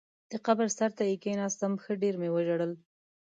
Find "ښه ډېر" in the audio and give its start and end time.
1.83-2.15